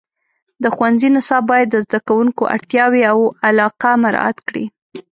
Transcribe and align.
د 0.63 0.65
ښوونځي 0.75 1.09
نصاب 1.15 1.43
باید 1.51 1.67
د 1.71 1.75
زده 1.85 1.99
کوونکو 2.07 2.43
اړتیاوې 2.55 3.01
او 3.11 3.19
علاقه 3.47 3.91
مراعات 4.03 4.37
کړي. 4.47 4.65